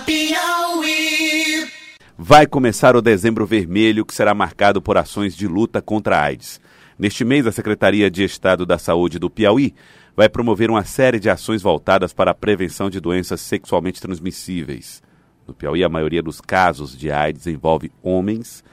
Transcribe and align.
Piauí. 0.00 1.66
Vai 2.18 2.46
começar 2.46 2.96
o 2.96 3.02
Dezembro 3.02 3.46
Vermelho, 3.46 4.04
que 4.04 4.14
será 4.14 4.34
marcado 4.34 4.80
por 4.80 4.96
ações 4.96 5.36
de 5.36 5.46
luta 5.46 5.82
contra 5.82 6.16
a 6.16 6.22
AIDS. 6.22 6.60
Neste 6.98 7.24
mês, 7.24 7.46
a 7.46 7.52
Secretaria 7.52 8.10
de 8.10 8.24
Estado 8.24 8.64
da 8.64 8.78
Saúde 8.78 9.18
do 9.18 9.28
Piauí 9.28 9.74
vai 10.16 10.28
promover 10.28 10.70
uma 10.70 10.84
série 10.84 11.20
de 11.20 11.28
ações 11.28 11.62
voltadas 11.62 12.12
para 12.12 12.30
a 12.30 12.34
prevenção 12.34 12.88
de 12.88 13.00
doenças 13.00 13.40
sexualmente 13.40 14.00
transmissíveis. 14.00 15.02
No 15.46 15.52
Piauí, 15.52 15.84
a 15.84 15.88
maioria 15.88 16.22
dos 16.22 16.40
casos 16.40 16.96
de 16.96 17.10
AIDS 17.10 17.46
envolve 17.46 17.92
homens 18.02 18.64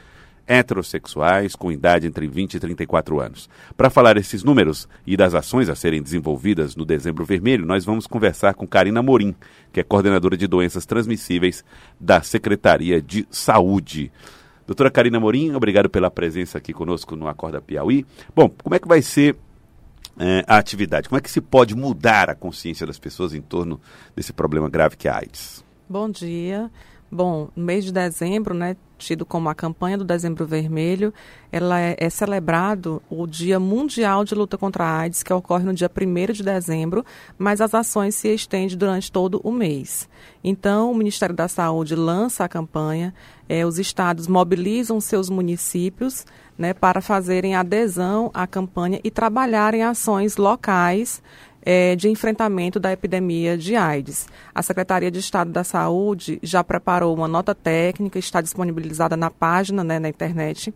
heterossexuais 0.48 1.56
com 1.56 1.72
idade 1.72 2.08
entre 2.08 2.28
20 2.28 2.56
e 2.56 2.60
34 2.60 3.20
anos. 3.20 3.50
Para 3.76 3.90
falar 3.90 4.18
esses 4.18 4.44
números 4.44 4.88
e 5.06 5.16
das 5.16 5.34
ações 5.34 5.70
a 5.70 5.76
serem 5.76 6.02
desenvolvidas 6.02 6.76
no 6.76 6.86
Dezembro 6.86 7.26
Vermelho, 7.26 7.66
nós 7.66 7.86
vamos 7.86 8.08
conversar 8.08 8.54
com 8.54 8.68
Karina 8.68 9.02
Morim, 9.02 9.36
que 9.72 9.80
é 9.80 9.84
coordenadora 9.84 10.38
de 10.38 10.48
doenças 10.48 10.86
transmissíveis 10.86 11.64
da 12.00 12.22
Secretaria 12.22 13.02
de 13.02 13.28
Saúde. 13.30 14.12
Doutora 14.66 14.90
Karina 14.90 15.20
Morim, 15.20 15.54
obrigado 15.54 15.90
pela 15.90 16.10
presença 16.10 16.58
aqui 16.58 16.74
conosco 16.74 17.16
no 17.16 17.28
Acorda 17.28 17.62
Piauí. 17.62 18.06
Bom, 18.36 18.50
como 18.50 18.76
é 18.76 18.80
que 18.80 18.88
vai 18.88 19.02
ser 19.02 19.36
é, 20.18 20.44
a 20.48 20.58
atividade? 20.58 21.10
Como 21.10 21.18
é 21.18 21.22
que 21.22 21.32
se 21.32 21.42
pode 21.42 21.76
mudar 21.76 22.30
a 22.30 22.36
consciência 22.36 22.88
das 22.88 23.00
pessoas 23.00 23.34
em 23.34 23.42
torno 23.42 23.80
desse 24.16 24.32
problema 24.32 24.70
grave 24.70 24.96
que 24.96 25.08
é 25.08 25.12
a 25.12 25.18
AIDS? 25.18 25.64
Bom 25.90 26.10
dia. 26.10 26.72
Bom, 27.14 27.50
no 27.56 27.64
mês 27.64 27.86
de 27.86 27.92
dezembro, 27.92 28.56
né, 28.56 28.76
tido 28.98 29.24
como 29.24 29.48
a 29.48 29.54
campanha 29.54 29.96
do 30.00 30.04
Dezembro 30.04 30.48
Vermelho, 30.48 31.14
ela 31.52 31.80
é, 31.80 31.96
é, 32.00 32.10
celebrado 32.10 33.04
o 33.08 33.28
Dia 33.28 33.60
Mundial 33.60 34.26
de 34.26 34.34
Luta 34.34 34.58
contra 34.58 34.84
a 34.84 34.98
AIDS, 35.02 35.22
que 35.22 35.32
ocorre 35.32 35.64
no 35.64 35.76
dia 35.76 35.92
1 35.96 36.34
de 36.34 36.42
dezembro, 36.42 37.06
mas 37.38 37.62
as 37.62 37.76
ações 37.76 38.16
se 38.16 38.34
estendem 38.34 38.76
durante 38.76 39.12
todo 39.12 39.40
o 39.44 39.52
mês. 39.52 40.10
Então, 40.44 40.92
o 40.92 40.96
Ministério 40.96 41.36
da 41.36 41.48
Saúde 41.48 41.96
lança 41.96 42.46
a 42.46 42.50
campanha, 42.50 43.14
é, 43.48 43.64
os 43.64 43.78
estados 43.78 44.28
mobilizam 44.28 45.00
seus 45.00 45.30
municípios 45.30 46.26
né, 46.58 46.74
para 46.74 47.00
fazerem 47.00 47.56
adesão 47.56 48.32
à 48.34 48.48
campanha 48.48 49.00
e 49.04 49.12
trabalharem 49.12 49.84
ações 49.84 50.36
locais 50.36 51.22
é, 51.66 51.96
de 51.96 52.10
enfrentamento 52.10 52.80
da 52.80 52.92
epidemia 52.92 53.58
de 53.58 53.76
AIDS. 53.76 54.28
A 54.54 54.62
Secretaria 54.62 55.10
de 55.10 55.20
Estado 55.20 55.52
da 55.52 55.64
Saúde 55.64 56.40
já 56.44 56.64
preparou 56.64 57.16
uma 57.16 57.28
nota 57.28 57.56
técnica, 57.56 58.20
está 58.20 58.42
disponibilizada 58.42 59.16
na 59.16 59.32
página, 59.32 59.84
né, 59.84 60.00
na 60.00 60.10
internet, 60.10 60.74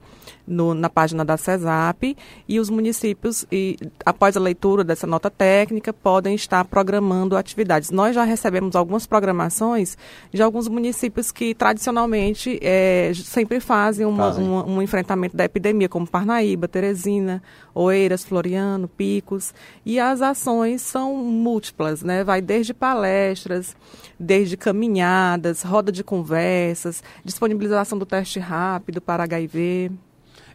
no, 0.48 0.74
na 0.74 0.90
página 0.90 1.26
da 1.26 1.36
CESAP, 1.36 2.16
e 2.48 2.60
os 2.60 2.70
municípios, 2.70 3.46
e, 3.52 3.78
após 4.06 4.38
a 4.38 4.40
leitura 4.40 4.84
dessa 4.84 5.06
nota 5.06 5.30
técnica, 5.30 5.92
podem 5.92 6.36
estar 6.36 6.64
programando 6.66 7.36
atividades. 7.36 7.92
Nós 7.92 8.16
já 8.16 8.24
recebemos 8.24 8.76
algumas 8.76 9.06
programações 9.06 9.98
de 10.32 10.42
alguns 10.42 10.68
municípios 10.68 11.32
que 11.32 11.54
tradicionalmente 11.54 12.60
é, 12.62 13.12
sempre 13.14 13.60
fazem, 13.60 14.06
uma, 14.06 14.32
fazem. 14.32 14.46
Um, 14.46 14.78
um 14.78 14.82
enfrentamento 14.82 15.36
da 15.36 15.44
epidemia, 15.44 15.90
como 15.90 16.08
Parnaíba, 16.08 16.68
Teresina, 16.68 17.44
Oeiras, 17.74 18.24
Floriano, 18.24 18.88
Picos, 18.88 19.54
e 19.86 20.00
as 20.00 20.22
ações 20.22 20.77
são 20.78 21.16
múltiplas, 21.16 22.04
né? 22.04 22.24
Vai 22.24 22.42
desde 22.42 22.74
palestras, 22.74 23.76
desde 24.20 24.58
caminhadas, 24.58 25.62
roda 25.62 25.92
de 25.92 26.04
conversas, 26.04 27.04
disponibilização 27.24 27.98
do 27.98 28.06
teste 28.06 28.40
rápido 28.40 29.02
para 29.02 29.24
HIV. 29.24 29.92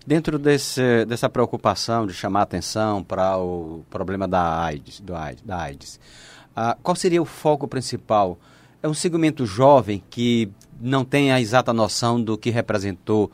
Dentro 0.06 0.38
desse, 0.38 1.04
dessa 1.04 1.28
preocupação 1.28 2.06
de 2.06 2.12
chamar 2.12 2.42
atenção 2.42 3.04
para 3.04 3.36
o 3.36 3.84
problema 3.88 4.26
da 4.26 4.64
AIDS, 4.64 5.00
do 5.00 5.14
AIDS, 5.14 5.42
da 5.44 5.58
AIDS 5.58 6.00
ah, 6.54 6.76
qual 6.82 6.94
seria 6.94 7.20
o 7.20 7.24
foco 7.24 7.66
principal? 7.66 8.38
É 8.82 8.88
um 8.88 8.94
segmento 8.94 9.46
jovem 9.46 10.02
que 10.10 10.50
não 10.80 11.04
tem 11.04 11.32
a 11.32 11.40
exata 11.40 11.72
noção 11.72 12.22
do 12.22 12.36
que 12.36 12.50
representou 12.50 13.30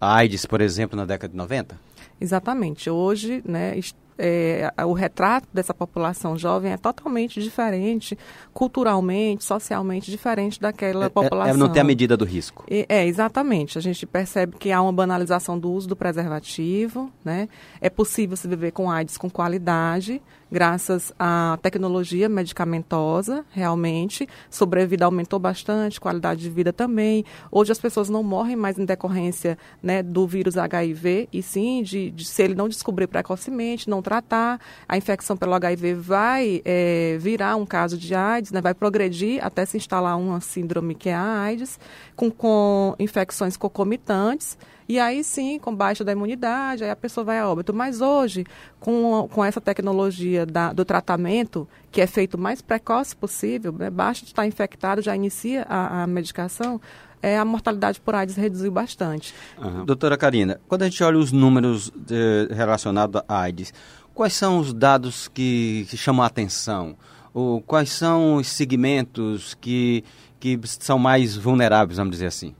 a 0.00 0.16
AIDS, 0.16 0.46
por 0.46 0.60
exemplo, 0.60 0.96
na 0.96 1.04
década 1.04 1.30
de 1.30 1.36
90? 1.36 1.78
Exatamente. 2.20 2.88
Hoje, 2.88 3.42
né, 3.44 3.76
é, 4.18 4.72
o 4.84 4.92
retrato 4.92 5.48
dessa 5.52 5.72
população 5.72 6.36
jovem 6.36 6.72
é 6.72 6.76
totalmente 6.76 7.42
diferente, 7.42 8.16
culturalmente, 8.52 9.44
socialmente 9.44 10.10
diferente 10.10 10.60
daquela 10.60 11.06
é, 11.06 11.08
população. 11.08 11.54
É, 11.54 11.56
não 11.56 11.68
tem 11.68 11.80
a 11.80 11.84
medida 11.84 12.16
do 12.16 12.24
risco. 12.24 12.64
É, 12.70 12.86
é, 12.88 13.06
exatamente. 13.06 13.78
A 13.78 13.80
gente 13.80 14.06
percebe 14.06 14.56
que 14.58 14.70
há 14.70 14.80
uma 14.80 14.92
banalização 14.92 15.58
do 15.58 15.70
uso 15.70 15.88
do 15.88 15.96
preservativo, 15.96 17.10
né? 17.24 17.48
É 17.80 17.88
possível 17.88 18.36
se 18.36 18.46
viver 18.46 18.72
com 18.72 18.90
AIDS 18.90 19.16
com 19.16 19.30
qualidade, 19.30 20.20
graças 20.52 21.14
à 21.18 21.58
tecnologia 21.62 22.28
medicamentosa, 22.28 23.42
realmente. 23.50 24.28
Sobrevida 24.50 25.06
aumentou 25.06 25.38
bastante, 25.38 25.98
qualidade 25.98 26.42
de 26.42 26.50
vida 26.50 26.74
também. 26.74 27.24
Hoje 27.50 27.72
as 27.72 27.78
pessoas 27.78 28.10
não 28.10 28.22
morrem 28.22 28.54
mais 28.54 28.78
em 28.78 28.84
decorrência 28.84 29.56
né, 29.82 30.02
do 30.02 30.26
vírus 30.26 30.58
HIV, 30.58 31.28
e 31.32 31.42
sim 31.42 31.82
de, 31.82 32.10
de 32.10 32.26
se 32.26 32.42
ele 32.42 32.54
não 32.54 32.68
descobrir 32.68 33.06
precocemente, 33.06 33.88
não 33.88 34.01
tratar, 34.02 34.60
a 34.88 34.96
infecção 34.96 35.36
pelo 35.36 35.54
HIV 35.54 35.94
vai 35.94 36.62
é, 36.64 37.16
virar 37.18 37.56
um 37.56 37.64
caso 37.64 37.96
de 37.96 38.14
AIDS, 38.14 38.52
né, 38.52 38.60
vai 38.60 38.74
progredir 38.74 39.44
até 39.44 39.64
se 39.64 39.76
instalar 39.76 40.18
uma 40.18 40.40
síndrome 40.40 40.94
que 40.94 41.08
é 41.08 41.14
a 41.14 41.40
AIDS, 41.42 41.78
com, 42.14 42.30
com 42.30 42.94
infecções 42.98 43.56
concomitantes. 43.56 44.58
E 44.88 44.98
aí 44.98 45.22
sim, 45.24 45.58
com 45.58 45.74
baixa 45.74 46.04
da 46.04 46.12
imunidade, 46.12 46.84
aí 46.84 46.90
a 46.90 46.96
pessoa 46.96 47.24
vai 47.24 47.38
a 47.38 47.48
óbito. 47.48 47.72
Mas 47.72 48.00
hoje, 48.00 48.44
com, 48.80 49.28
com 49.32 49.44
essa 49.44 49.60
tecnologia 49.60 50.44
da, 50.44 50.72
do 50.72 50.84
tratamento, 50.84 51.66
que 51.90 52.00
é 52.00 52.06
feito 52.06 52.34
o 52.34 52.38
mais 52.38 52.60
precoce 52.60 53.16
possível, 53.16 53.72
né, 53.72 53.88
basta 53.88 54.26
estar 54.26 54.46
infectado, 54.46 55.00
já 55.00 55.14
inicia 55.14 55.64
a, 55.68 56.02
a 56.02 56.06
medicação, 56.06 56.80
é, 57.22 57.38
a 57.38 57.44
mortalidade 57.44 58.00
por 58.00 58.14
AIDS 58.14 58.36
reduziu 58.36 58.70
bastante. 58.70 59.34
Uhum. 59.58 59.84
Doutora 59.84 60.16
Karina, 60.16 60.60
quando 60.66 60.82
a 60.82 60.88
gente 60.88 61.02
olha 61.02 61.18
os 61.18 61.32
números 61.32 61.90
de, 61.94 62.48
relacionados 62.52 63.22
à 63.28 63.40
AIDS, 63.40 63.72
quais 64.12 64.34
são 64.34 64.58
os 64.58 64.74
dados 64.74 65.28
que, 65.28 65.86
que 65.88 65.96
chamam 65.96 66.24
a 66.24 66.26
atenção? 66.26 66.96
Ou 67.32 67.62
quais 67.62 67.90
são 67.90 68.36
os 68.36 68.48
segmentos 68.48 69.54
que, 69.54 70.04
que 70.38 70.58
são 70.64 70.98
mais 70.98 71.36
vulneráveis, 71.36 71.96
vamos 71.96 72.12
dizer 72.12 72.26
assim? 72.26 72.54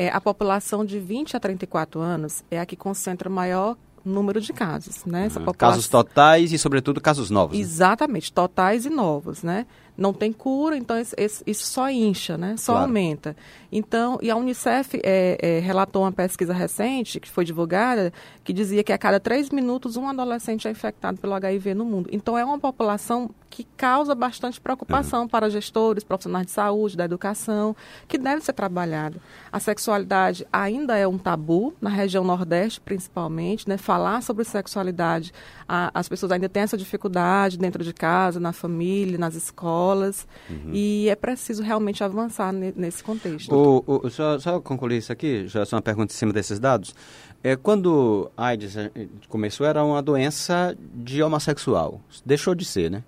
é, 0.00 0.08
a 0.08 0.18
população 0.18 0.82
de 0.82 0.98
20 0.98 1.36
a 1.36 1.40
34 1.40 2.00
anos 2.00 2.42
é 2.50 2.58
a 2.58 2.64
que 2.64 2.74
concentra 2.74 3.28
maior 3.28 3.76
número 4.02 4.40
de 4.40 4.50
casos, 4.50 5.04
né? 5.04 5.26
Essa 5.26 5.40
população... 5.40 5.76
Casos 5.76 5.88
totais 5.88 6.52
e, 6.54 6.58
sobretudo, 6.58 7.02
casos 7.02 7.28
novos. 7.28 7.54
Né? 7.54 7.62
Exatamente, 7.62 8.30
né? 8.30 8.34
totais 8.34 8.86
e 8.86 8.88
novos, 8.88 9.42
né? 9.42 9.66
Não 9.96 10.12
tem 10.12 10.32
cura, 10.32 10.76
então 10.76 10.98
isso, 10.98 11.42
isso 11.46 11.66
só 11.66 11.90
incha, 11.90 12.36
né? 12.36 12.56
Só 12.56 12.72
claro. 12.72 12.86
aumenta. 12.86 13.36
Então, 13.72 14.18
e 14.20 14.30
a 14.30 14.36
Unicef 14.36 15.00
é, 15.04 15.38
é, 15.40 15.58
relatou 15.60 16.02
uma 16.02 16.12
pesquisa 16.12 16.52
recente, 16.52 17.20
que 17.20 17.28
foi 17.28 17.44
divulgada, 17.44 18.12
que 18.42 18.52
dizia 18.52 18.82
que 18.82 18.92
a 18.92 18.98
cada 18.98 19.20
três 19.20 19.50
minutos 19.50 19.96
um 19.96 20.08
adolescente 20.08 20.66
é 20.66 20.70
infectado 20.70 21.18
pelo 21.18 21.34
HIV 21.34 21.74
no 21.74 21.84
mundo. 21.84 22.08
Então, 22.12 22.36
é 22.36 22.44
uma 22.44 22.58
população 22.58 23.30
que 23.48 23.64
causa 23.76 24.14
bastante 24.14 24.60
preocupação 24.60 25.22
uhum. 25.22 25.28
para 25.28 25.50
gestores, 25.50 26.04
profissionais 26.04 26.46
de 26.46 26.52
saúde, 26.52 26.96
da 26.96 27.04
educação, 27.04 27.74
que 28.06 28.16
deve 28.16 28.44
ser 28.44 28.52
trabalhada. 28.52 29.18
A 29.52 29.58
sexualidade 29.58 30.46
ainda 30.52 30.96
é 30.96 31.06
um 31.06 31.18
tabu, 31.18 31.74
na 31.80 31.90
região 31.90 32.24
Nordeste 32.24 32.80
principalmente, 32.80 33.68
né? 33.68 33.76
Falar 33.76 34.22
sobre 34.22 34.44
sexualidade, 34.44 35.32
a, 35.68 35.90
as 35.92 36.08
pessoas 36.08 36.32
ainda 36.32 36.48
têm 36.48 36.62
essa 36.62 36.76
dificuldade 36.76 37.58
dentro 37.58 37.82
de 37.82 37.92
casa, 37.92 38.38
na 38.38 38.52
família, 38.52 39.18
nas 39.18 39.34
escolas 39.34 39.79
escolas 39.80 40.26
uhum. 40.48 40.70
e 40.72 41.08
é 41.08 41.16
preciso 41.16 41.62
realmente 41.62 42.04
avançar 42.04 42.52
nesse 42.52 43.02
contexto. 43.02 43.52
O, 43.52 43.84
o, 43.86 44.10
só, 44.10 44.38
só 44.38 44.60
concluir 44.60 44.98
isso 44.98 45.12
aqui, 45.12 45.46
já 45.46 45.64
só 45.64 45.76
uma 45.76 45.82
pergunta 45.82 46.12
em 46.12 46.16
cima 46.16 46.32
desses 46.32 46.58
dados. 46.58 46.94
É, 47.42 47.56
quando 47.56 48.30
a 48.36 48.46
AIDS 48.46 48.76
eh, 48.76 48.90
começou, 49.28 49.66
era 49.66 49.82
uma 49.82 50.02
doença 50.02 50.76
de 50.94 51.22
homossexual. 51.22 52.00
Deixou 52.24 52.54
de 52.54 52.66
ser, 52.66 52.90
né? 52.90 53.02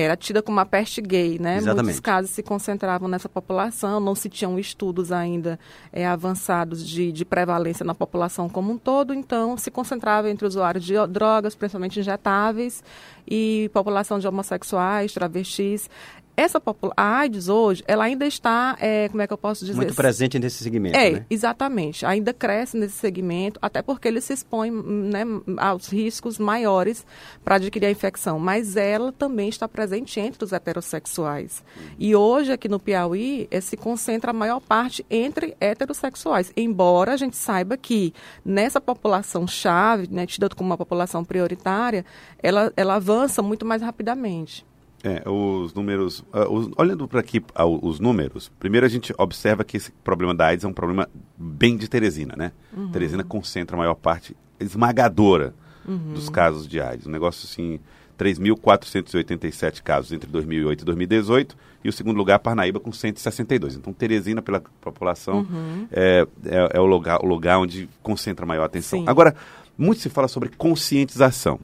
Era 0.00 0.16
tida 0.16 0.40
como 0.40 0.56
uma 0.56 0.64
peste 0.64 1.02
gay, 1.02 1.38
né? 1.38 1.58
Exatamente. 1.58 1.84
Muitos 1.84 2.00
casos 2.00 2.30
se 2.30 2.42
concentravam 2.42 3.08
nessa 3.08 3.28
população, 3.28 4.00
não 4.00 4.14
se 4.14 4.30
tinham 4.30 4.58
estudos 4.58 5.12
ainda 5.12 5.58
é, 5.92 6.06
avançados 6.06 6.86
de, 6.86 7.12
de 7.12 7.24
prevalência 7.26 7.84
na 7.84 7.94
população 7.94 8.48
como 8.48 8.72
um 8.72 8.78
todo, 8.78 9.12
então 9.12 9.56
se 9.58 9.70
concentrava 9.70 10.30
entre 10.30 10.46
usuários 10.46 10.82
de 10.84 10.94
drogas, 11.08 11.54
principalmente 11.54 12.00
injetáveis, 12.00 12.82
e 13.28 13.70
população 13.72 14.18
de 14.18 14.26
homossexuais, 14.26 15.12
travestis 15.12 15.90
essa 16.36 16.62
a 16.96 17.18
AIDS 17.18 17.48
hoje, 17.48 17.84
ela 17.86 18.04
ainda 18.04 18.26
está, 18.26 18.76
é, 18.80 19.08
como 19.08 19.20
é 19.20 19.26
que 19.26 19.32
eu 19.32 19.38
posso 19.38 19.64
dizer? 19.64 19.76
Muito 19.76 19.94
presente 19.94 20.38
nesse 20.38 20.64
segmento, 20.64 20.96
é, 20.96 21.10
né? 21.10 21.26
exatamente. 21.28 22.06
Ainda 22.06 22.32
cresce 22.32 22.76
nesse 22.76 22.96
segmento, 22.96 23.58
até 23.60 23.82
porque 23.82 24.08
ele 24.08 24.20
se 24.20 24.32
expõe 24.32 24.70
né, 24.70 25.24
aos 25.58 25.88
riscos 25.88 26.38
maiores 26.38 27.04
para 27.44 27.56
adquirir 27.56 27.86
a 27.86 27.90
infecção. 27.90 28.38
Mas 28.38 28.76
ela 28.76 29.12
também 29.12 29.48
está 29.48 29.68
presente 29.68 30.18
entre 30.20 30.42
os 30.44 30.52
heterossexuais. 30.52 31.62
E 31.98 32.16
hoje, 32.16 32.52
aqui 32.52 32.68
no 32.68 32.80
Piauí, 32.80 33.46
é, 33.50 33.60
se 33.60 33.76
concentra 33.76 34.30
a 34.30 34.34
maior 34.34 34.60
parte 34.60 35.04
entre 35.10 35.54
heterossexuais. 35.60 36.50
Embora 36.56 37.12
a 37.12 37.16
gente 37.16 37.36
saiba 37.36 37.76
que 37.76 38.14
nessa 38.44 38.80
população-chave, 38.80 40.08
né, 40.10 40.26
tida 40.26 40.48
como 40.48 40.70
uma 40.70 40.78
população 40.78 41.24
prioritária, 41.24 42.06
ela, 42.42 42.72
ela 42.74 42.94
avança 42.94 43.42
muito 43.42 43.66
mais 43.66 43.82
rapidamente. 43.82 44.64
É, 45.04 45.28
os 45.28 45.74
números. 45.74 46.20
Uh, 46.32 46.48
os, 46.48 46.70
olhando 46.76 47.08
para 47.08 47.20
aqui 47.20 47.38
uh, 47.38 47.86
os 47.86 47.98
números, 47.98 48.50
primeiro 48.60 48.86
a 48.86 48.88
gente 48.88 49.12
observa 49.18 49.64
que 49.64 49.76
esse 49.76 49.90
problema 50.04 50.32
da 50.32 50.46
AIDS 50.46 50.64
é 50.64 50.68
um 50.68 50.72
problema 50.72 51.08
bem 51.36 51.76
de 51.76 51.88
Teresina, 51.88 52.34
né? 52.36 52.52
Uhum. 52.76 52.90
Teresina 52.92 53.24
concentra 53.24 53.76
a 53.76 53.78
maior 53.78 53.94
parte 53.94 54.36
esmagadora 54.60 55.54
uhum. 55.86 56.14
dos 56.14 56.28
casos 56.28 56.68
de 56.68 56.80
AIDS. 56.80 57.06
Um 57.06 57.10
negócio 57.10 57.48
assim, 57.50 57.80
3.487 58.18 59.82
casos 59.82 60.12
entre 60.12 60.30
2008 60.30 60.82
e 60.82 60.84
2018, 60.84 61.56
e 61.84 61.88
o 61.88 61.92
segundo 61.92 62.16
lugar, 62.16 62.38
Parnaíba, 62.38 62.78
com 62.78 62.92
162. 62.92 63.76
Então, 63.76 63.92
Teresina, 63.92 64.40
pela 64.40 64.60
população, 64.80 65.38
uhum. 65.38 65.88
é, 65.90 66.26
é, 66.46 66.68
é, 66.74 66.80
o, 66.80 66.86
lugar, 66.86 67.20
o 67.22 67.26
lugar 67.26 67.58
onde 67.58 67.88
concentra 68.02 68.44
a 68.44 68.48
maior 68.48 68.64
atenção. 68.64 69.00
Sim. 69.00 69.04
Agora, 69.08 69.34
muito 69.76 70.00
se 70.00 70.08
fala 70.08 70.28
sobre 70.28 70.48
conscientização. 70.50 71.58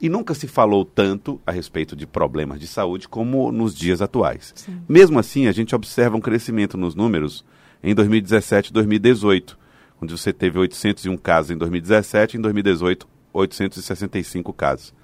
E 0.00 0.08
nunca 0.08 0.34
se 0.34 0.46
falou 0.46 0.84
tanto 0.84 1.40
a 1.46 1.50
respeito 1.50 1.96
de 1.96 2.06
problemas 2.06 2.60
de 2.60 2.66
saúde 2.66 3.08
como 3.08 3.50
nos 3.50 3.74
dias 3.74 4.02
atuais. 4.02 4.52
Sim. 4.54 4.80
Mesmo 4.88 5.18
assim, 5.18 5.46
a 5.46 5.52
gente 5.52 5.74
observa 5.74 6.16
um 6.16 6.20
crescimento 6.20 6.76
nos 6.76 6.94
números 6.94 7.44
em 7.82 7.94
2017 7.94 8.70
e 8.70 8.72
2018, 8.72 9.58
onde 10.00 10.12
você 10.12 10.32
teve 10.32 10.58
801 10.58 11.16
casos 11.16 11.50
em 11.50 11.56
2017 11.56 12.36
e 12.36 12.38
em 12.38 12.42
2018 12.42 13.08
865 13.36 14.52
casos. 14.52 14.94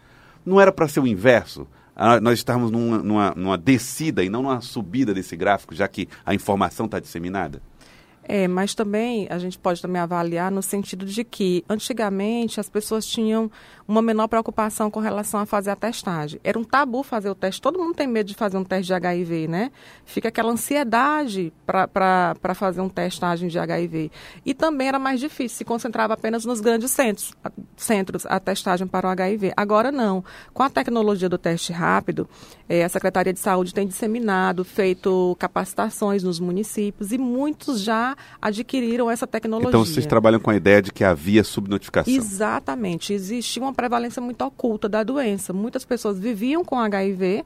Não 0.44 0.60
era 0.60 0.72
para 0.72 0.88
ser 0.88 1.00
o 1.00 1.06
inverso? 1.06 1.66
Ah, 1.94 2.20
nós 2.20 2.38
estamos 2.38 2.70
numa, 2.70 2.98
numa, 2.98 3.34
numa 3.36 3.58
descida 3.58 4.24
e 4.24 4.30
não 4.30 4.42
numa 4.42 4.60
subida 4.60 5.12
desse 5.12 5.36
gráfico, 5.36 5.74
já 5.74 5.86
que 5.86 6.08
a 6.24 6.34
informação 6.34 6.86
está 6.86 6.98
disseminada? 6.98 7.62
É, 8.24 8.46
mas 8.46 8.74
também 8.74 9.26
a 9.30 9.38
gente 9.38 9.58
pode 9.58 9.82
também 9.82 10.00
avaliar 10.00 10.50
no 10.50 10.62
sentido 10.62 11.04
de 11.04 11.24
que 11.24 11.64
antigamente 11.68 12.60
as 12.60 12.68
pessoas 12.68 13.04
tinham 13.04 13.50
uma 13.86 14.00
menor 14.00 14.28
preocupação 14.28 14.90
com 14.90 15.00
relação 15.00 15.40
a 15.40 15.46
fazer 15.46 15.70
a 15.70 15.76
testagem. 15.76 16.40
Era 16.44 16.58
um 16.58 16.62
tabu 16.62 17.02
fazer 17.02 17.28
o 17.28 17.34
teste. 17.34 17.60
Todo 17.60 17.78
mundo 17.78 17.94
tem 17.94 18.06
medo 18.06 18.28
de 18.28 18.34
fazer 18.34 18.56
um 18.56 18.64
teste 18.64 18.86
de 18.86 18.94
HIV, 18.94 19.48
né? 19.48 19.72
Fica 20.04 20.28
aquela 20.28 20.52
ansiedade 20.52 21.52
para 21.66 22.54
fazer 22.54 22.80
um 22.80 22.88
testagem 22.88 23.48
de 23.48 23.58
HIV. 23.58 24.10
E 24.46 24.54
também 24.54 24.88
era 24.88 24.98
mais 24.98 25.18
difícil, 25.18 25.58
se 25.58 25.64
concentrava 25.64 26.14
apenas 26.14 26.44
nos 26.44 26.60
grandes 26.60 26.90
centros, 26.92 27.32
centros 27.76 28.24
a 28.26 28.38
testagem 28.38 28.86
para 28.86 29.08
o 29.08 29.10
HIV. 29.10 29.52
Agora 29.56 29.90
não. 29.90 30.24
Com 30.54 30.62
a 30.62 30.70
tecnologia 30.70 31.28
do 31.28 31.38
teste 31.38 31.72
rápido, 31.72 32.28
é, 32.68 32.84
a 32.84 32.88
Secretaria 32.88 33.32
de 33.32 33.40
Saúde 33.40 33.74
tem 33.74 33.86
disseminado, 33.86 34.64
feito 34.64 35.36
capacitações 35.38 36.22
nos 36.22 36.38
municípios 36.38 37.10
e 37.12 37.18
muitos 37.18 37.80
já 37.80 38.11
adquiriram 38.40 39.10
essa 39.10 39.26
tecnologia. 39.26 39.68
Então 39.68 39.84
vocês 39.84 40.06
trabalham 40.06 40.40
com 40.40 40.50
a 40.50 40.56
ideia 40.56 40.82
de 40.82 40.92
que 40.92 41.04
havia 41.04 41.44
subnotificação. 41.44 42.12
Exatamente. 42.12 43.12
Existe 43.12 43.60
uma 43.60 43.72
prevalência 43.72 44.20
muito 44.20 44.42
oculta 44.42 44.88
da 44.88 45.02
doença. 45.02 45.52
Muitas 45.52 45.84
pessoas 45.84 46.18
viviam 46.18 46.64
com 46.64 46.78
HIV, 46.78 47.44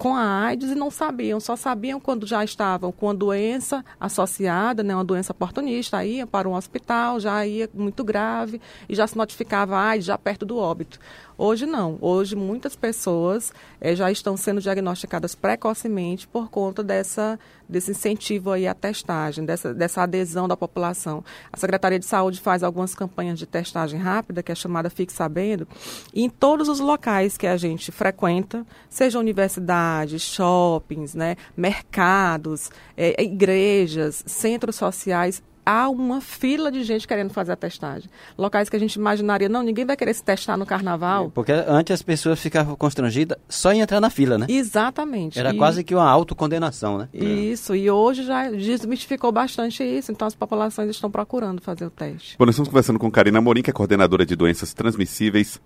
com 0.00 0.16
a 0.16 0.46
AIDS 0.46 0.70
e 0.70 0.74
não 0.74 0.90
sabiam, 0.90 1.38
só 1.38 1.54
sabiam 1.56 2.00
quando 2.00 2.26
já 2.26 2.42
estavam 2.42 2.90
com 2.90 3.10
a 3.10 3.12
doença 3.12 3.84
associada, 4.00 4.82
né, 4.82 4.94
uma 4.94 5.04
doença 5.04 5.32
oportunista, 5.32 6.02
iam 6.02 6.26
para 6.26 6.48
um 6.48 6.54
hospital, 6.54 7.20
já 7.20 7.46
ia 7.46 7.68
muito 7.74 8.02
grave 8.02 8.62
e 8.88 8.94
já 8.94 9.06
se 9.06 9.14
notificava 9.14 9.76
AIDS 9.76 10.06
já 10.06 10.16
perto 10.16 10.46
do 10.46 10.56
óbito. 10.56 10.98
Hoje 11.36 11.66
não. 11.66 11.98
Hoje 12.00 12.34
muitas 12.34 12.74
pessoas 12.74 13.52
é, 13.78 13.94
já 13.94 14.10
estão 14.10 14.38
sendo 14.38 14.58
diagnosticadas 14.58 15.34
precocemente 15.34 16.26
por 16.26 16.48
conta 16.48 16.82
dessa, 16.82 17.38
desse 17.70 17.92
incentivo 17.92 18.50
aí 18.50 18.66
à 18.66 18.74
testagem, 18.74 19.44
dessa, 19.44 19.72
dessa 19.72 20.02
adesão 20.02 20.46
da 20.48 20.56
população. 20.56 21.24
A 21.52 21.56
Secretaria 21.56 21.98
de 21.98 22.04
Saúde 22.04 22.40
faz 22.40 22.62
algumas 22.62 22.94
campanhas 22.94 23.38
de 23.38 23.46
testagem 23.46 23.98
rápida, 23.98 24.42
que 24.42 24.52
é 24.52 24.54
chamada 24.54 24.90
Fique 24.90 25.12
Sabendo, 25.12 25.66
e 26.12 26.22
em 26.22 26.28
todos 26.28 26.68
os 26.68 26.80
locais 26.80 27.36
que 27.36 27.46
a 27.46 27.56
gente 27.56 27.92
frequenta, 27.92 28.66
seja 28.88 29.18
universidades, 29.18 30.22
shoppings, 30.22 31.14
né, 31.14 31.36
mercados, 31.56 32.70
é, 32.96 33.22
igrejas, 33.22 34.22
centros 34.26 34.76
sociais, 34.76 35.42
há 35.70 35.88
uma 35.88 36.20
fila 36.20 36.72
de 36.72 36.82
gente 36.82 37.06
querendo 37.06 37.30
fazer 37.32 37.52
a 37.52 37.56
testagem. 37.56 38.10
Locais 38.36 38.68
que 38.68 38.74
a 38.74 38.78
gente 38.78 38.96
imaginaria, 38.96 39.48
não, 39.48 39.62
ninguém 39.62 39.84
vai 39.84 39.96
querer 39.96 40.12
se 40.12 40.24
testar 40.24 40.56
no 40.56 40.66
carnaval. 40.66 41.26
É, 41.26 41.30
porque 41.32 41.52
antes 41.52 41.94
as 41.94 42.02
pessoas 42.02 42.40
ficavam 42.40 42.74
constrangidas 42.74 43.38
só 43.48 43.72
em 43.72 43.80
entrar 43.80 44.00
na 44.00 44.10
fila, 44.10 44.36
né? 44.36 44.46
Exatamente. 44.48 45.38
Era 45.38 45.54
e... 45.54 45.56
quase 45.56 45.84
que 45.84 45.94
uma 45.94 46.08
autocondenação, 46.08 46.98
né? 46.98 47.08
Isso, 47.12 47.76
e 47.76 47.88
hoje 47.88 48.24
já 48.24 48.50
desmistificou 48.50 49.30
bastante 49.30 49.84
isso, 49.84 50.10
então 50.10 50.26
as 50.26 50.34
populações 50.34 50.90
estão 50.90 51.10
procurando 51.10 51.62
fazer 51.62 51.84
o 51.84 51.90
teste. 51.90 52.36
Bom, 52.36 52.46
nós 52.46 52.54
estamos 52.54 52.68
conversando 52.68 52.98
com 52.98 53.08
Karina 53.10 53.40
Morim, 53.40 53.62
que 53.62 53.70
é 53.70 53.72
coordenadora 53.72 54.26
de 54.26 54.34
doenças 54.34 54.74
transmissíveis 54.74 55.60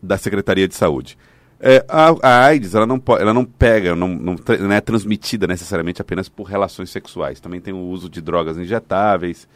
da 0.00 0.16
Secretaria 0.16 0.68
de 0.68 0.74
Saúde. 0.76 1.18
É, 1.62 1.84
a, 1.86 2.08
a, 2.22 2.44
AIDS 2.46 2.74
ela 2.74 2.86
não, 2.86 3.02
ela 3.18 3.34
não 3.34 3.44
pega, 3.44 3.94
não, 3.94 4.08
não, 4.08 4.34
não, 4.34 4.72
é 4.72 4.80
transmitida 4.80 5.46
necessariamente 5.46 6.00
apenas 6.00 6.26
por 6.26 6.44
relações 6.44 6.88
sexuais. 6.88 7.38
Também 7.38 7.60
tem 7.60 7.74
o 7.74 7.80
uso 7.80 8.08
de 8.08 8.22
drogas 8.22 8.56
injetáveis 8.56 9.46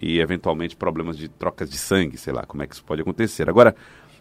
e, 0.00 0.18
eventualmente, 0.18 0.74
problemas 0.74 1.16
de 1.16 1.28
trocas 1.28 1.70
de 1.70 1.78
sangue, 1.78 2.16
sei 2.16 2.32
lá, 2.32 2.44
como 2.44 2.64
é 2.64 2.66
que 2.66 2.74
isso 2.74 2.84
pode 2.84 3.02
acontecer. 3.02 3.48
Agora, 3.48 3.76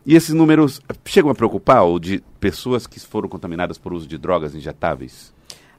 e 0.06 0.16
esses 0.16 0.34
números 0.34 0.82
chegam 1.06 1.32
a 1.32 1.36
preocupar, 1.36 1.84
ou 1.84 2.00
de 2.00 2.24
pessoas 2.40 2.86
que 2.86 3.00
foram 3.00 3.28
contaminadas 3.28 3.78
por 3.78 3.92
uso 3.92 4.08
de 4.08 4.18
drogas 4.20 4.54
injetáveis? 4.54 5.34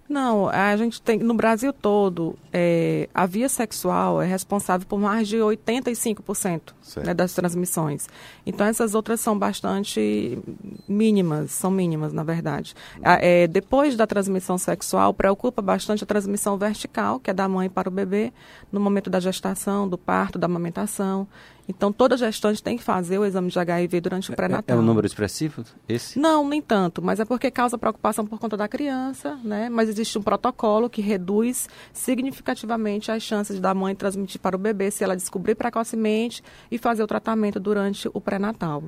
Não, 0.09 0.49
a 0.49 0.77
gente 0.77 1.01
tem, 1.01 1.19
no 1.19 1.33
Brasil 1.33 1.73
todo, 1.73 2.37
é, 2.53 3.09
a 3.15 3.25
via 3.25 3.49
sexual 3.49 4.21
é 4.21 4.27
responsável 4.27 4.87
por 4.87 4.99
mais 4.99 5.27
de 5.27 5.39
85% 5.39 6.61
né, 7.05 7.15
das 7.15 7.33
transmissões. 7.33 8.09
Então, 8.45 8.67
essas 8.67 8.95
outras 8.95 9.21
são 9.21 9.39
bastante 9.39 10.39
mínimas, 10.87 11.53
são 11.53 11.71
mínimas, 11.71 12.13
na 12.13 12.23
verdade. 12.23 12.75
É, 13.03 13.47
depois 13.47 13.97
da 13.97 14.07
transmissão 14.07 14.59
sexual, 14.59 15.15
preocupa 15.15 15.63
bastante 15.63 16.05
a 16.05 16.07
transmissão 16.07 16.59
vertical, 16.59 17.19
que 17.19 17.31
é 17.31 17.35
da 17.35 17.49
mãe 17.49 17.71
para 17.71 17.89
o 17.89 17.93
bebê, 17.93 18.33
no 18.71 18.81
momento 18.81 19.09
da 19.09 19.21
gestação, 19.21 19.89
do 19.89 19.97
parto, 19.97 20.39
da 20.39 20.47
amamentação. 20.47 21.27
Então, 21.69 21.93
toda 21.93 22.17
gestante 22.17 22.63
tem 22.63 22.77
que 22.77 22.83
fazer 22.83 23.19
o 23.19 23.25
exame 23.25 23.49
de 23.49 23.59
HIV 23.59 24.01
durante 24.01 24.31
o 24.31 24.37
pré-natal. 24.37 24.77
É, 24.77 24.79
é 24.79 24.83
um 24.83 24.85
número 24.85 25.07
expressivo 25.07 25.65
esse? 25.89 26.19
Não, 26.19 26.49
nem 26.49 26.61
tanto, 26.61 27.01
mas 27.01 27.21
é 27.21 27.25
porque 27.25 27.51
causa 27.51 27.79
preocupação 27.79 28.27
por 28.27 28.39
conta 28.39 28.57
da 28.57 28.67
criança, 28.67 29.39
né? 29.45 29.69
Mas 29.69 29.89
existe 29.89 30.19
um 30.19 30.23
protocolo 30.23 30.91
que 30.91 31.01
reduz 31.01 31.69
significativamente 31.93 33.11
as 33.11 33.23
chances 33.23 33.61
da 33.61 33.73
mãe 33.75 33.95
transmitir 33.95 34.41
para 34.41 34.57
o 34.57 34.59
bebê 34.59 34.91
se 34.91 35.05
ela 35.05 35.17
descobrir 35.17 35.55
precocemente 35.55 36.43
e 36.71 36.79
fazer 36.79 37.03
o 37.03 37.07
tratamento 37.07 37.61
durante 37.61 38.09
o 38.13 38.21
pré-natal. 38.21 38.85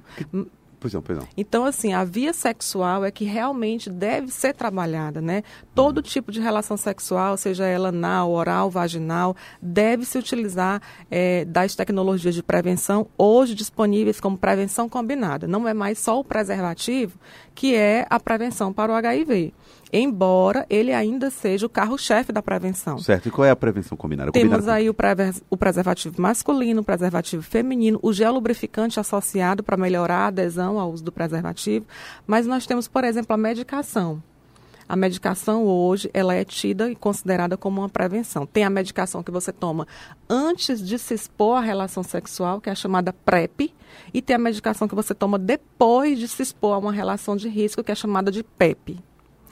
Pois 0.85 0.93
não, 0.93 1.01
pois 1.01 1.19
não. 1.19 1.27
Então, 1.35 1.65
assim, 1.65 1.95
a 1.95 2.05
via 2.05 2.35
sexual 2.35 3.07
é 3.07 3.11
que 3.11 3.25
realmente 3.25 3.89
deve 3.89 4.31
ser 4.31 4.53
trabalhada, 4.53 5.19
né? 5.19 5.43
Todo 5.75 5.97
uhum. 5.97 6.03
tipo 6.03 6.31
de 6.31 6.43
relação 6.43 6.77
sexual, 6.77 7.39
seja 7.39 7.65
ela 7.65 7.89
anal, 7.89 8.31
oral, 8.31 8.69
vaginal, 8.69 9.35
deve 9.63 10.05
se 10.05 10.19
utilizar 10.19 10.82
é, 11.11 11.47
das 11.47 11.75
tecnologias 11.75 12.35
de 12.35 12.43
prevenção 12.43 13.06
hoje 13.17 13.55
disponíveis 13.55 14.20
como 14.20 14.37
prevenção 14.37 14.87
combinada. 14.87 15.49
Não 15.49 15.67
é 15.67 15.73
mais 15.73 15.99
só 15.99 16.20
o 16.20 16.25
preservativo 16.25 17.19
que 17.55 17.75
é 17.75 18.06
a 18.11 18.20
prevenção 18.20 18.70
para 18.70 18.93
o 18.93 18.94
HIV 18.94 19.55
embora 19.98 20.67
ele 20.69 20.93
ainda 20.93 21.31
seja 21.31 21.67
o 21.67 21.69
carro-chefe 21.69 22.32
da 22.32 22.43
prevenção. 22.43 22.98
Certo. 22.98 23.29
E 23.29 23.31
qual 23.31 23.44
é 23.44 23.51
a 23.51 23.56
prevenção 23.56 23.96
combinada? 23.96 24.32
Temos 24.32 24.56
combinada 24.56 24.74
aí 24.74 24.91
o, 24.91 24.96
o, 25.51 25.56
preservativo 25.56 26.20
masculino, 26.20 26.81
o 26.81 26.84
preservativo 26.84 27.43
feminino, 27.43 27.98
o 28.03 28.13
gel 28.13 28.32
lubrificante 28.32 28.98
associado 28.98 29.63
para 29.63 29.77
melhorar 29.77 30.24
a 30.24 30.27
adesão 30.27 30.81
ao 30.81 30.91
uso 30.91 31.05
do 31.05 31.13
preservativo, 31.13 31.86
mas 32.27 32.46
nós 32.46 32.67
temos, 32.67 32.89
por 32.89 33.05
exemplo, 33.05 33.32
a 33.34 33.36
medicação. 33.36 34.20
A 34.86 34.96
medicação 34.96 35.65
hoje 35.65 36.10
ela 36.13 36.34
é 36.34 36.44
tida 36.44 36.91
e 36.91 36.96
considerada 36.96 37.56
como 37.56 37.81
uma 37.81 37.89
prevenção. 37.89 38.44
Tem 38.44 38.65
a 38.65 38.70
medicação 38.70 39.22
que 39.22 39.31
você 39.31 39.51
toma 39.51 39.86
antes 40.29 40.84
de 40.84 40.98
se 40.98 41.15
expor 41.15 41.58
à 41.58 41.60
relação 41.60 42.03
sexual, 42.03 42.60
que 42.60 42.69
é 42.69 42.72
a 42.72 42.77
chamada 42.77 43.13
PrEP, 43.13 43.72
e 44.13 44.20
tem 44.20 44.36
a 44.36 44.39
medicação 44.39 44.86
que 44.86 44.94
você 44.94 45.15
toma 45.15 45.39
depois 45.39 46.19
de 46.19 46.29
se 46.29 46.43
expor 46.43 46.74
a 46.74 46.79
uma 46.79 46.93
relação 46.93 47.36
de 47.36 47.48
risco, 47.48 47.82
que 47.82 47.93
é 47.93 47.94
chamada 47.94 48.31
de 48.31 48.43
PEP. 48.43 49.03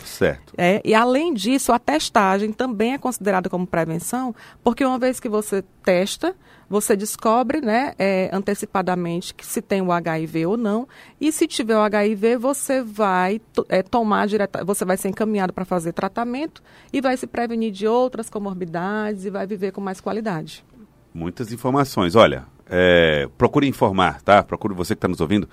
Certo. 0.05 0.55
É, 0.57 0.81
e 0.85 0.95
além 0.95 1.33
disso, 1.35 1.73
a 1.73 1.79
testagem 1.79 2.53
também 2.53 2.95
é 2.95 2.99
considerada 2.99 3.49
como 3.49 3.67
prevenção, 3.67 4.35
porque 4.63 4.85
uma 4.85 4.99
vez 4.99 5.21
que 5.21 5.29
você 5.29 5.63
testa, 5.83 6.35
você 6.69 6.97
descobre 6.97 7.61
né, 7.61 7.93
é, 7.99 8.31
antecipadamente 8.33 9.35
que 9.35 9.45
se 9.45 9.61
tem 9.61 9.83
o 9.83 9.93
HIV 9.93 10.47
ou 10.47 10.57
não. 10.57 10.89
E 11.21 11.31
se 11.31 11.47
tiver 11.47 11.77
o 11.77 11.83
HIV, 11.83 12.37
você 12.37 12.83
vai 12.83 13.41
é, 13.69 13.83
tomar 13.83 14.27
direta, 14.27 14.65
você 14.65 14.85
vai 14.85 14.97
ser 14.97 15.09
encaminhado 15.09 15.53
para 15.53 15.65
fazer 15.65 15.93
tratamento 15.93 16.63
e 16.93 17.01
vai 17.01 17.17
se 17.17 17.27
prevenir 17.27 17.73
de 17.73 17.87
outras 17.87 18.31
comorbidades 18.31 19.25
e 19.25 19.31
vai 19.31 19.47
viver 19.47 19.73
com 19.73 19.81
mais 19.81 20.01
qualidade. 20.01 20.65
Muitas 21.13 21.53
informações. 21.53 22.15
Olha, 22.15 22.47
é, 22.67 23.29
procure 23.37 23.69
informar, 23.69 24.23
tá? 24.23 24.43
Procure 24.43 24.75
você 24.75 24.95
que 24.95 24.99
está 24.99 25.09
nos 25.09 25.21
ouvindo 25.21 25.47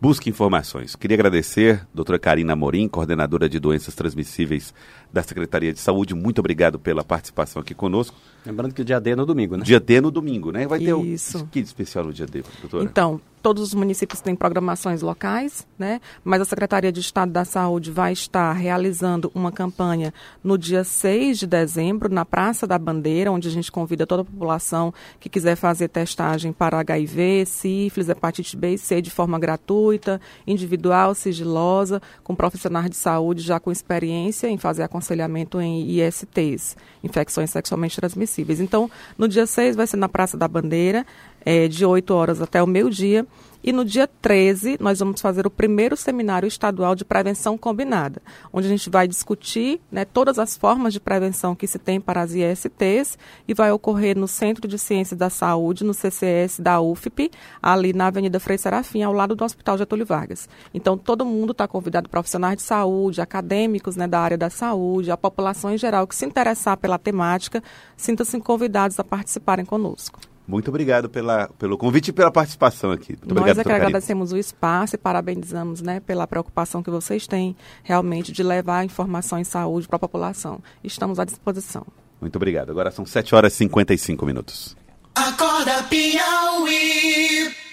Busque 0.00 0.28
informações. 0.28 0.94
Queria 0.94 1.14
agradecer 1.14 1.80
a 1.80 1.86
doutora 1.94 2.18
Karina 2.18 2.54
Morim, 2.54 2.88
coordenadora 2.88 3.48
de 3.48 3.58
doenças 3.58 3.94
transmissíveis 3.94 4.74
da 5.12 5.22
Secretaria 5.22 5.72
de 5.72 5.80
Saúde. 5.80 6.14
Muito 6.14 6.40
obrigado 6.40 6.78
pela 6.78 7.02
participação 7.02 7.62
aqui 7.62 7.74
conosco. 7.74 8.16
Lembrando 8.44 8.74
que 8.74 8.82
o 8.82 8.84
dia 8.84 9.00
D 9.00 9.10
é 9.10 9.16
no 9.16 9.24
domingo, 9.24 9.56
né? 9.56 9.64
Dia 9.64 9.80
D 9.80 9.94
é 9.94 10.00
no 10.00 10.10
domingo, 10.10 10.52
né? 10.52 10.66
Vai 10.66 10.78
ter 10.78 10.94
Isso. 10.98 11.38
o 11.38 11.46
que 11.46 11.62
de 11.62 11.66
especial 11.66 12.04
no 12.04 12.12
dia 12.12 12.26
D, 12.26 12.42
doutora? 12.60 12.84
Então, 12.84 13.20
todos 13.44 13.62
os 13.62 13.74
municípios 13.74 14.22
têm 14.22 14.34
programações 14.34 15.02
locais, 15.02 15.66
né? 15.78 16.00
Mas 16.24 16.40
a 16.40 16.46
Secretaria 16.46 16.90
de 16.90 17.00
Estado 17.00 17.30
da 17.30 17.44
Saúde 17.44 17.90
vai 17.90 18.10
estar 18.10 18.50
realizando 18.54 19.30
uma 19.34 19.52
campanha 19.52 20.14
no 20.42 20.56
dia 20.56 20.82
6 20.82 21.40
de 21.40 21.46
dezembro, 21.46 22.08
na 22.08 22.24
Praça 22.24 22.66
da 22.66 22.78
Bandeira, 22.78 23.30
onde 23.30 23.46
a 23.46 23.50
gente 23.50 23.70
convida 23.70 24.06
toda 24.06 24.22
a 24.22 24.24
população 24.24 24.94
que 25.20 25.28
quiser 25.28 25.56
fazer 25.56 25.88
testagem 25.88 26.54
para 26.54 26.80
HIV, 26.80 27.44
sífilis, 27.44 28.08
hepatite 28.08 28.56
B 28.56 28.72
e 28.72 28.78
C 28.78 29.02
de 29.02 29.10
forma 29.10 29.38
gratuita, 29.38 30.18
individual, 30.46 31.14
sigilosa, 31.14 32.00
com 32.22 32.34
profissionais 32.34 32.88
de 32.88 32.96
saúde 32.96 33.42
já 33.42 33.60
com 33.60 33.70
experiência 33.70 34.48
em 34.48 34.56
fazer 34.56 34.84
aconselhamento 34.84 35.60
em 35.60 36.00
ISTs, 36.00 36.78
infecções 37.02 37.50
sexualmente 37.50 37.96
transmissíveis. 37.96 38.58
Então, 38.58 38.90
no 39.18 39.28
dia 39.28 39.46
6 39.46 39.76
vai 39.76 39.86
ser 39.86 39.98
na 39.98 40.08
Praça 40.08 40.34
da 40.34 40.48
Bandeira, 40.48 41.04
é, 41.44 41.68
de 41.68 41.84
8 41.84 42.14
horas 42.14 42.40
até 42.40 42.62
o 42.62 42.66
meio-dia. 42.66 43.26
E 43.66 43.72
no 43.72 43.82
dia 43.82 44.06
13, 44.06 44.76
nós 44.78 44.98
vamos 44.98 45.22
fazer 45.22 45.46
o 45.46 45.50
primeiro 45.50 45.96
seminário 45.96 46.46
estadual 46.46 46.94
de 46.94 47.02
prevenção 47.02 47.56
combinada, 47.56 48.20
onde 48.52 48.66
a 48.66 48.70
gente 48.70 48.90
vai 48.90 49.08
discutir 49.08 49.80
né, 49.90 50.04
todas 50.04 50.38
as 50.38 50.54
formas 50.54 50.92
de 50.92 51.00
prevenção 51.00 51.54
que 51.54 51.66
se 51.66 51.78
tem 51.78 51.98
para 51.98 52.20
as 52.20 52.34
ISTs 52.34 53.16
e 53.48 53.54
vai 53.54 53.72
ocorrer 53.72 54.18
no 54.18 54.28
Centro 54.28 54.68
de 54.68 54.78
Ciências 54.78 55.18
da 55.18 55.30
Saúde, 55.30 55.82
no 55.82 55.94
CCS 55.94 56.60
da 56.60 56.78
UFP, 56.78 57.30
ali 57.62 57.94
na 57.94 58.08
Avenida 58.08 58.38
Frei 58.38 58.58
Serafim, 58.58 59.02
ao 59.02 59.14
lado 59.14 59.34
do 59.34 59.42
Hospital 59.42 59.78
Getúlio 59.78 60.04
Vargas. 60.04 60.46
Então, 60.74 60.98
todo 60.98 61.24
mundo 61.24 61.52
está 61.52 61.66
convidado, 61.66 62.10
profissionais 62.10 62.58
de 62.58 62.62
saúde, 62.62 63.22
acadêmicos 63.22 63.96
né, 63.96 64.06
da 64.06 64.20
área 64.20 64.36
da 64.36 64.50
saúde, 64.50 65.10
a 65.10 65.16
população 65.16 65.72
em 65.72 65.78
geral 65.78 66.06
que 66.06 66.14
se 66.14 66.26
interessar 66.26 66.76
pela 66.76 66.98
temática, 66.98 67.62
sinta-se 67.96 68.38
convidados 68.40 69.00
a 69.00 69.04
participarem 69.04 69.64
conosco. 69.64 70.33
Muito 70.46 70.68
obrigado 70.68 71.08
pela, 71.08 71.48
pelo 71.58 71.78
convite 71.78 72.08
e 72.08 72.12
pela 72.12 72.30
participação 72.30 72.90
aqui. 72.90 73.12
Muito 73.12 73.34
Nós 73.34 73.38
obrigado, 73.38 73.60
é 73.60 73.64
que 73.64 73.72
agradecemos 73.72 74.32
o 74.32 74.36
espaço 74.36 74.94
e 74.94 74.98
parabenizamos 74.98 75.80
né, 75.80 76.00
pela 76.00 76.26
preocupação 76.26 76.82
que 76.82 76.90
vocês 76.90 77.26
têm 77.26 77.56
realmente 77.82 78.30
de 78.30 78.42
levar 78.42 78.84
informação 78.84 79.38
em 79.38 79.44
saúde 79.44 79.88
para 79.88 79.96
a 79.96 80.00
população. 80.00 80.60
Estamos 80.82 81.18
à 81.18 81.24
disposição. 81.24 81.86
Muito 82.20 82.36
obrigado. 82.36 82.70
Agora 82.70 82.90
são 82.90 83.06
7 83.06 83.34
horas 83.34 83.54
e 83.54 83.56
55 83.56 84.26
minutos. 84.26 84.76
Acorda 85.14 85.82
Piauí. 85.84 87.63